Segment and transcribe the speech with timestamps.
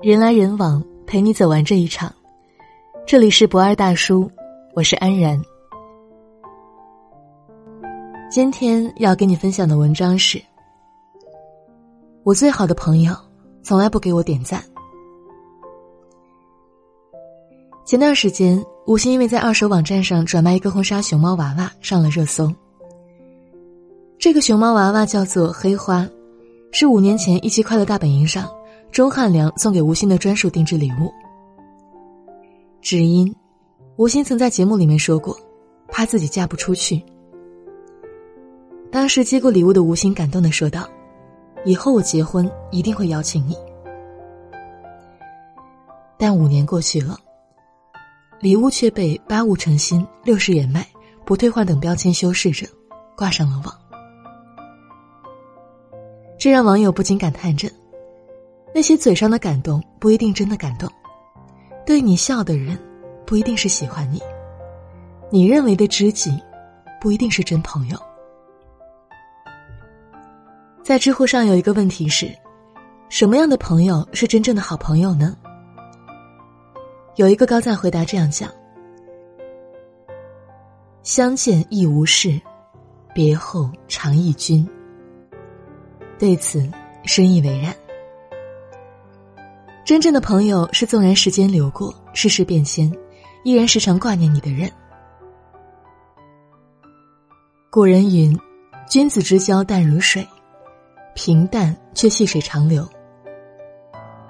[0.00, 2.14] 人来人往，陪你走完这一场。
[3.04, 4.30] 这里是不二大叔，
[4.74, 5.42] 我是安然。
[8.30, 10.40] 今天要跟你分享的文章是：
[12.22, 13.12] 我最好的朋友
[13.64, 14.62] 从来不给我点赞。
[17.84, 22.50] 前段时间，吴昕因为在二手网站上转卖一个婚纱熊猫娃娃上了热搜。
[24.18, 26.08] 这个熊猫娃娃叫做黑花，
[26.72, 28.48] 是五年前一期《快乐大本营》上
[28.90, 31.12] 钟汉良送给吴昕的专属定制礼物。
[32.80, 33.30] 只因，
[33.96, 35.38] 吴昕曾在节目里面说过，
[35.88, 37.04] 怕自己嫁不出去。
[38.90, 40.88] 当时接过礼物的吴昕感动的说道
[41.66, 43.54] ：“以后我结婚一定会邀请你。”
[46.16, 47.18] 但五年过去了。
[48.40, 50.86] 礼物却被八五成新、六十元卖、
[51.24, 52.66] 不退换等标签修饰着，
[53.16, 53.74] 挂上了网。
[56.38, 57.68] 这让网友不禁感叹着：
[58.72, 60.88] 那些嘴上的感动不一定真的感动，
[61.84, 62.78] 对你笑的人
[63.26, 64.22] 不一定是喜欢你，
[65.30, 66.30] 你认为的知己
[67.00, 67.98] 不一定是真朋友。
[70.84, 72.30] 在知乎上有一个问题是：
[73.08, 75.36] 什么样的朋友是真正的好朋友呢？
[77.18, 78.48] 有一个高赞回答这样讲
[81.02, 82.40] ：“相见亦无事，
[83.12, 84.64] 别后常忆君。”
[86.16, 86.64] 对此
[87.02, 87.74] 深以为然。
[89.84, 92.88] 真正的朋友是纵然时间流过，世事变迁，
[93.42, 94.70] 依然时常挂念你的人。
[97.68, 98.38] 古人云
[98.88, 100.24] ：“君子之交淡如水，
[101.16, 102.88] 平淡却细水长流。”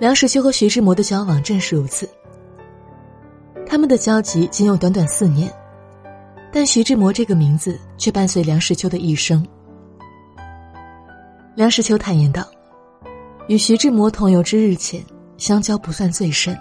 [0.00, 2.08] 梁实秋和徐志摩的交往正是如此。
[3.68, 5.52] 他们的交集仅有短短四年，
[6.50, 9.46] 但徐志摩这个名字却伴随梁实秋的一生。
[11.54, 12.48] 梁实秋坦言道
[13.46, 15.04] ：“与徐志摩同游之日前，
[15.36, 16.58] 相交不算最深，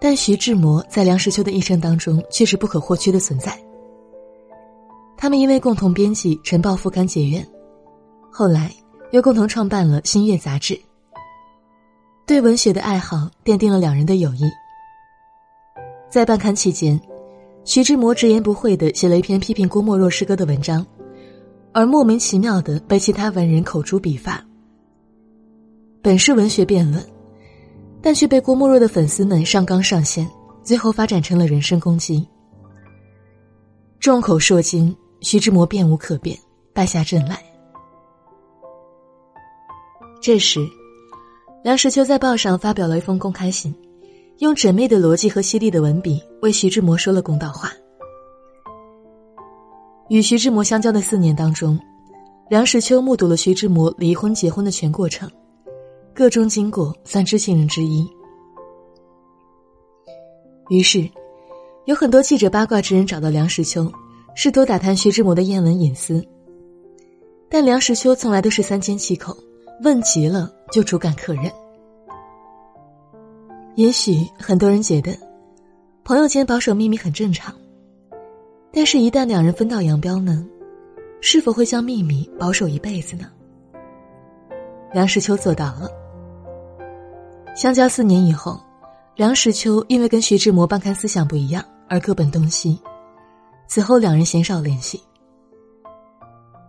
[0.00, 3.54] 但徐志摩在梁实秋的一生当中却是不可或缺的存在。
[5.14, 7.46] 他们因为共同编辑《晨报》副刊结缘，
[8.32, 8.72] 后来
[9.10, 10.80] 又共同创办了《新月》杂志。
[12.24, 14.50] 对文学的爱好奠定了两人的友谊。”
[16.14, 17.00] 在办刊期间，
[17.64, 20.86] 徐志摩直言不讳的写了一篇批评郭沫若诗歌的文章，
[21.72, 24.40] 而莫名其妙的被其他文人口诛笔伐。
[26.00, 27.04] 本是文学辩论，
[28.00, 30.24] 但却被郭沫若的粉丝们上纲上线，
[30.62, 32.24] 最后发展成了人身攻击。
[33.98, 36.38] 众口铄金，徐志摩变无可辩，
[36.72, 37.42] 败下阵来。
[40.22, 40.64] 这时，
[41.64, 43.74] 梁实秋在报上发表了一封公开信。
[44.38, 47.70] 用缜密的逻辑和犀利的文笔为徐志摩说了公道话。
[50.08, 51.78] 与徐志摩相交的四年当中，
[52.50, 55.30] 梁实秋目睹了徐志摩离婚、结婚的全过程，
[56.12, 58.06] 各中经过算知情人之一。
[60.68, 61.08] 于是，
[61.84, 63.90] 有很多记者八卦之人找到梁实秋，
[64.34, 66.22] 试图打探徐志摩的艳闻隐私。
[67.48, 69.36] 但梁实秋从来都是三缄其口，
[69.84, 71.50] 问急了就主敢客人。
[73.76, 75.12] 也许很多人觉得，
[76.04, 77.52] 朋友间保守秘密很正常，
[78.72, 80.46] 但是，一旦两人分道扬镳呢？
[81.20, 83.26] 是否会将秘密保守一辈子呢？
[84.92, 85.90] 梁实秋做到了。
[87.56, 88.60] 相交四年以后，
[89.16, 92.78] 梁实秋因为跟徐志摩办刊思想不一样而各奔东西，
[93.66, 95.02] 此后两人鲜少联系。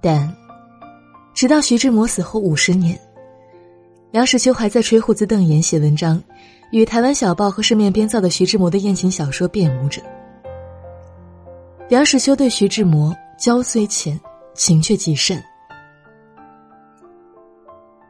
[0.00, 0.34] 但，
[1.34, 2.98] 直到徐志摩死后五十年，
[4.10, 6.22] 梁实秋还在吹胡子瞪眼写文章。
[6.74, 10.02] 与台湾小报和市面编造的徐志摩的艳情小说辩舞者。
[11.88, 14.20] 梁实秋对徐志摩交虽浅，
[14.54, 15.40] 情却极深。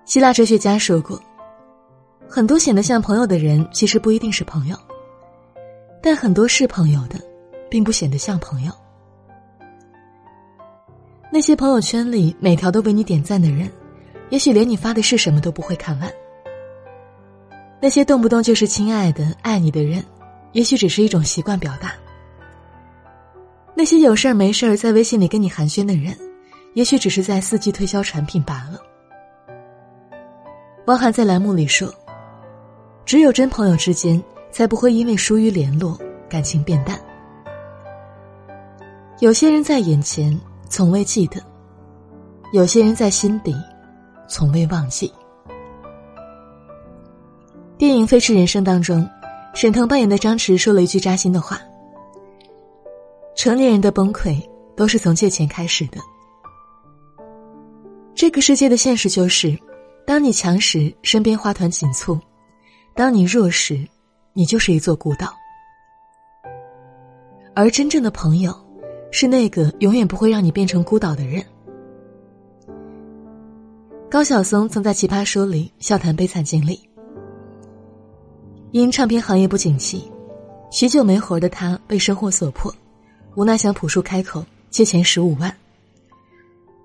[0.07, 1.21] 希腊哲学家说过，
[2.27, 4.75] 很多显得像朋友的人，其实不一定是朋友；
[6.03, 7.21] 但很多是朋友的，
[7.69, 8.73] 并不显得像朋友。
[11.31, 13.71] 那些朋友圈里每条都为你点赞的人，
[14.31, 16.11] 也许连你发的是什么都不会看完。
[17.85, 20.03] 那些动不动就是亲爱的、爱你的人，
[20.53, 21.93] 也许只是一种习惯表达。
[23.75, 26.17] 那些有事儿没事儿在微信里跟你寒暄的人，
[26.73, 28.81] 也许只是在伺机推销产品罢了。
[30.87, 31.93] 汪涵在栏目里说
[33.05, 34.19] ：“只有真朋友之间，
[34.51, 36.99] 才不会因为疏于联络，感情变淡。
[39.19, 40.41] 有些人在眼前
[40.71, 41.39] 从未记得，
[42.55, 43.55] 有些人在心底
[44.27, 45.13] 从未忘记。”
[47.77, 49.09] 电影《飞驰人生》当中，
[49.53, 51.61] 沈腾扮演的张弛说了一句扎心的话
[53.35, 54.41] ：“成年人的崩溃
[54.77, 55.99] 都是从借钱开始的。
[58.15, 59.59] 这个世界的现实就是，
[60.07, 62.17] 当你强时，身边花团锦簇；
[62.95, 63.85] 当你弱时，
[64.35, 65.35] 你就是一座孤岛。
[67.57, 68.55] 而真正的朋友，
[69.11, 71.45] 是那个永远不会让你变成孤岛的人。
[74.09, 76.81] 高晓松曾在《奇葩说》里笑谈悲惨经历，
[78.75, 80.11] 因唱片行业不景气，
[80.69, 82.75] 许久没活的他被生活所迫，
[83.37, 85.57] 无奈向朴树开口借钱十五万。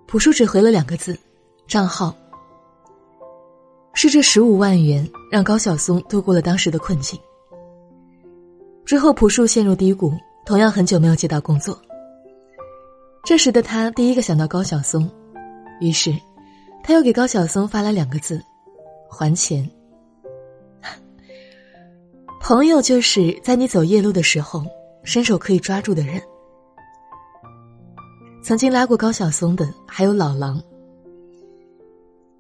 [0.06, 1.18] 朴树只回了两个字：
[1.68, 2.16] 账号。
[3.96, 7.20] 是这十五万元让高晓松度过了当时的困境。
[8.86, 10.14] 之后，朴树陷入低谷，
[10.46, 11.76] 同样很久没有接到工作。
[13.24, 15.10] 这时的他第一个想到高晓松，
[15.82, 16.16] 于是。
[16.84, 18.40] 他又给高晓松发来两个字
[19.10, 19.68] ：“还钱。”
[22.50, 24.66] 朋友就是在你走夜路的时候，
[25.04, 26.20] 伸手可以抓住的人。
[28.42, 30.60] 曾经拉过高晓松的还有老狼。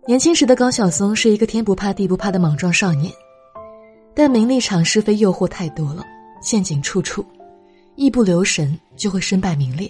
[0.07, 3.13] 年轻时的高晓松是一个天不怕地不怕的莽撞少年，
[4.15, 6.03] 但名利场是非诱惑太多了，
[6.41, 7.23] 陷阱处处，
[7.95, 9.87] 一不留神就会身败名裂。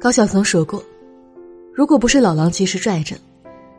[0.00, 0.82] 高晓松说过。
[1.72, 3.14] 如果不是老狼及时拽着，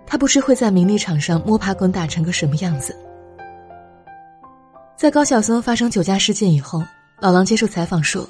[0.07, 2.97] 他不知会在名利场上摸爬滚打成个什么样子。
[5.03, 6.81] 在高晓松发生酒驾事件以后，
[7.19, 8.25] 老狼接受采访说：“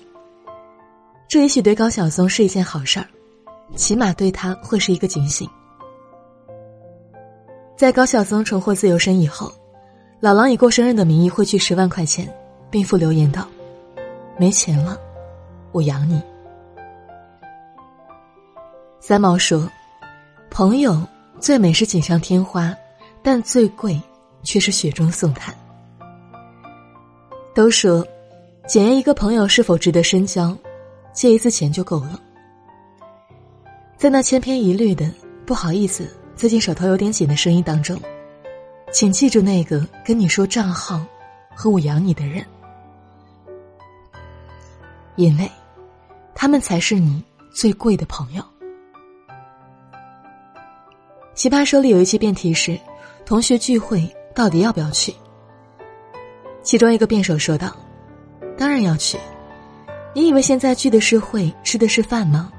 [1.30, 3.06] 这也许对高晓松是一件好事儿，
[3.75, 5.48] 起码对他会是一个警醒。”
[7.78, 9.54] 在高晓松重获自由身以后，
[10.20, 12.28] 老狼以过生日的名义汇去十万块钱，
[12.72, 13.48] 并附留言道
[14.36, 14.98] ：“没钱了，
[15.74, 16.20] 我养你。”
[19.00, 19.70] 三毛说
[20.50, 21.00] ：“朋友
[21.40, 22.75] 最美是锦上添花，
[23.22, 24.02] 但最贵
[24.42, 25.54] 却是雪中送炭。”
[27.54, 28.06] 都说，
[28.68, 30.58] 检验一个朋友是否值得深交，
[31.14, 32.20] 借一次钱就够了。
[33.96, 35.10] 在那千篇一律的
[35.46, 38.00] “不好意思，最近手头有点紧”的声音当中，
[38.92, 41.06] 请记住那个跟你说账号
[41.56, 42.44] 和我养你的人，
[45.16, 45.50] 因为，
[46.34, 47.24] 他们才是你
[47.54, 48.44] 最贵的朋友。
[51.36, 52.78] 奇葩说里有一期辩题是：
[53.26, 55.14] 同学聚会到底要不要去？
[56.63, 57.75] 其中一个辩手说道
[58.57, 59.19] ：“当然要去。
[60.15, 62.51] 你以为现在聚的是会，吃的是饭吗？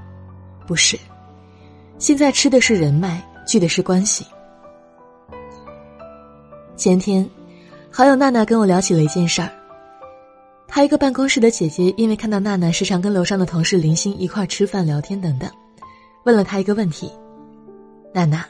[0.66, 0.98] 不是，
[1.98, 4.26] 现在吃的是人脉，聚的是关系。”
[6.76, 7.28] 前天，
[7.90, 9.50] 好友娜娜跟我聊起了一件事儿。
[10.68, 15.48] 她一个办公室的姐姐，因为看到娜娜时常跟楼上的同事林星一块吃饭、聊天等等，
[16.24, 17.10] 问了她一个问题
[18.12, 18.44] ：“娜娜。”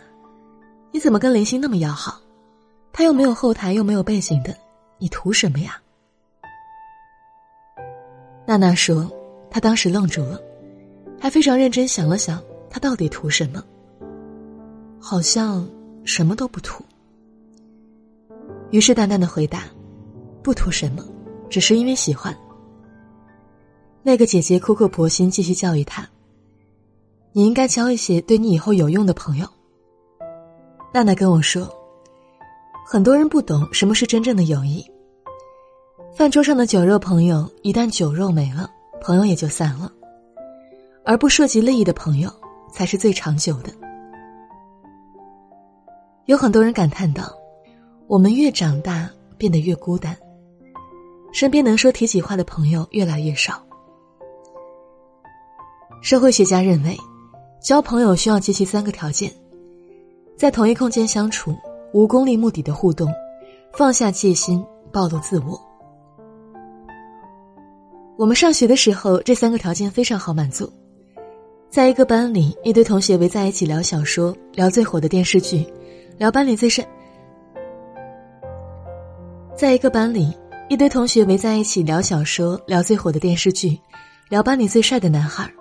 [0.91, 2.21] 你怎么跟林星那么要好？
[2.93, 4.57] 他又没有后台，又没有背景的，
[5.05, 5.79] 你图什么呀？
[8.47, 9.07] 娜娜说，
[9.51, 10.41] 她当时愣住了，
[11.21, 13.63] 还非常认真想了想，她到底图什么？
[14.99, 15.69] 好像
[16.07, 16.83] 什么都不图。
[18.71, 19.65] 于是淡淡的回答
[20.43, 21.05] ：“不图什么，
[21.51, 22.35] 只是因为喜欢。”
[24.03, 26.09] 那个姐姐苦口婆心继续教育她
[27.33, 29.47] ：“你应该交一些对你以后有用的朋友。”
[30.95, 31.69] 娜娜跟我说，
[32.87, 34.83] 很多人不懂什么是真正的友谊。
[36.15, 38.71] 饭桌上的酒肉朋友，一旦酒肉没了，
[39.01, 39.91] 朋友也就散了；
[41.05, 42.31] 而不涉及利益的朋友，
[42.73, 43.73] 才是最长久的。
[46.27, 47.25] 有很多人感叹道
[48.07, 50.17] ：“我们越长大，变得越孤单，
[51.33, 53.61] 身边能说提起话的朋友越来越少。”
[56.01, 56.97] 社会学家认为，
[57.61, 59.33] 交朋友需要集齐三个条件。
[60.37, 61.57] 在同一空间相处，
[61.93, 63.13] 无功利目的的互动，
[63.73, 65.61] 放下戒心，暴露自我。
[68.17, 70.73] 我们上学的时候，这三个条件非常好满足。
[71.69, 75.67] 在一个班里，一堆同学围在一起聊小说，聊最火的电视剧，
[76.17, 76.87] 聊班里最帅。
[79.57, 80.33] 在一个班里，
[80.69, 83.77] 一堆同学围在一起聊小说，聊最火的电视剧，
[84.29, 85.53] 聊班里最帅的男孩，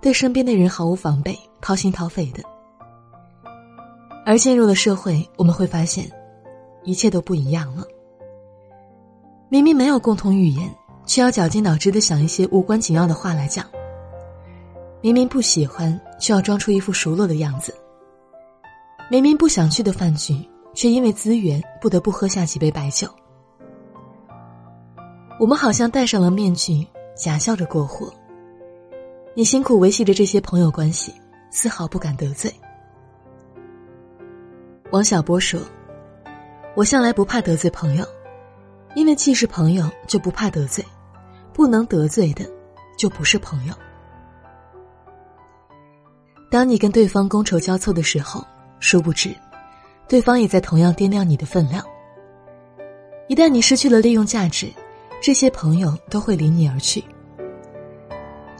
[0.00, 2.42] 对身边的人毫无防备，掏心掏肺的。
[4.24, 6.10] 而进入了社会，我们会发现，
[6.84, 7.84] 一切都不一样了。
[9.50, 10.74] 明明没有共同语言，
[11.08, 13.64] 却要绞尽脑汁的想一些无关紧要的话来讲。
[15.00, 17.74] 明明不喜欢，却要装出一副熟络的样子。
[19.10, 20.36] 明明不想去的饭局，
[20.74, 23.08] 却因为资源不得不喝下几杯白酒。
[25.40, 26.86] 我们好像戴上了面具，
[27.16, 28.12] 假笑着过活。
[29.34, 31.14] 你辛苦维系着这些朋友关系，
[31.50, 32.52] 丝毫不敢得罪。
[34.90, 35.60] 王小波说
[36.76, 38.04] ：“我向来不怕得罪朋友，
[38.94, 40.84] 因为既是朋友就不怕得罪，
[41.58, 42.48] 不能得罪的，
[42.96, 43.74] 就不是朋友。
[46.48, 48.46] 当你跟对方觥筹交错的时候，
[48.78, 49.34] 殊不知，
[50.06, 51.84] 对方也在同样掂量你的分量。
[53.26, 54.72] 一旦你失去了利用价值，
[55.20, 57.04] 这些朋友都会离你而去。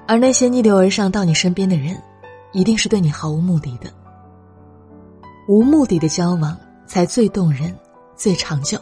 [0.09, 1.97] 而那些逆流而上到你身边的人，
[2.51, 3.89] 一定是对你毫无目的的。
[5.47, 7.73] 无目的的交往才最动人，
[8.17, 8.77] 最长久。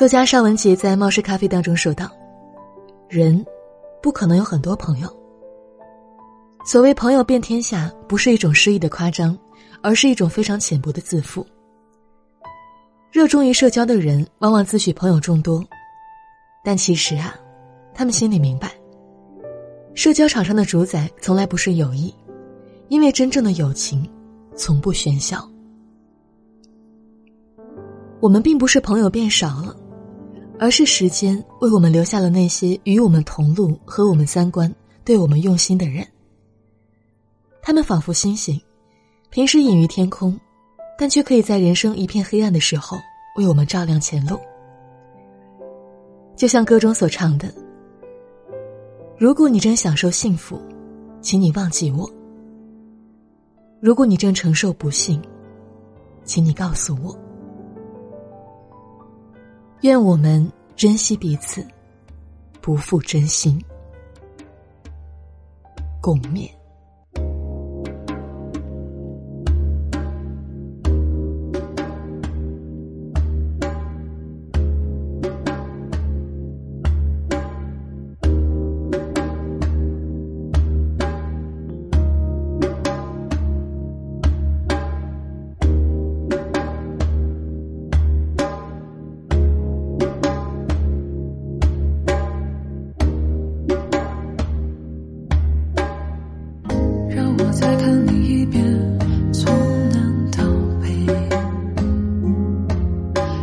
[0.00, 2.10] 作家邵文杰在《冒失咖啡》当中说道
[3.06, 3.44] ：“人
[4.00, 5.14] 不可能有很多朋友。
[6.64, 9.38] 所谓朋友遍天下，不是一种诗意的夸张，
[9.82, 11.46] 而是一种非常浅薄的自负。
[13.12, 15.62] 热衷于社交的人，往往自诩朋友众多，
[16.64, 17.36] 但其实啊。”
[17.92, 18.72] 他们心里明白，
[19.92, 22.14] 社交场上的主宰从来不是友谊，
[22.88, 24.10] 因为真正的友情
[24.56, 25.46] 从不喧嚣。
[28.18, 29.76] 我们并不是朋友变少了，
[30.60, 34.70] 而是时间为我们留下了那些与我们同路、和我们三观、
[35.02, 36.06] 对我们用心的人。
[37.62, 38.60] 他们仿佛星星，
[39.30, 40.38] 平时隐于天空，
[40.98, 42.98] 但却可以在人生一片黑暗的时候
[43.38, 44.38] 为我们照亮前路。
[46.36, 47.50] 就像歌中所唱的。
[49.16, 50.60] 如果你真享受幸福，
[51.22, 52.06] 请你忘记我；
[53.80, 55.22] 如果你正承受不幸，
[56.26, 57.18] 请你告诉我。
[59.82, 60.46] 愿我们
[60.76, 61.66] 珍惜彼此，
[62.60, 63.62] 不负真心，
[66.02, 66.59] 共勉。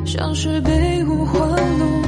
[0.08, 1.42] 像是被五环
[1.80, 2.07] 路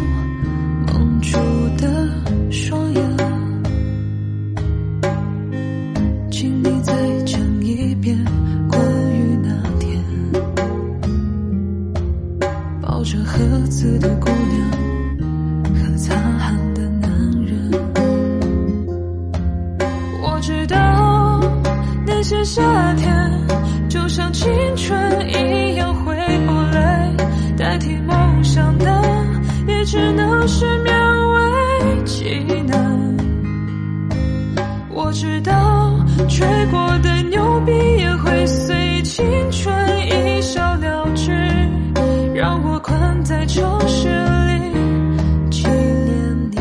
[30.00, 30.90] 只能是勉
[31.34, 32.24] 为其
[32.66, 33.18] 难。
[34.90, 35.94] 我知道
[36.30, 39.76] 吹过的牛逼也会随青春
[40.08, 41.34] 一笑了之，
[42.34, 44.72] 让我困在城市里
[45.52, 46.56] 纪念你，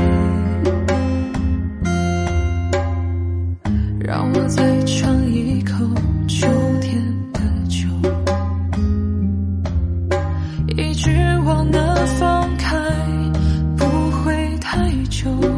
[4.00, 5.74] 让我再尝一口
[6.26, 6.48] 秋
[6.80, 7.00] 天
[7.32, 7.86] 的酒，
[10.76, 11.08] 一直
[11.46, 11.87] 往南。
[15.18, 15.57] 夏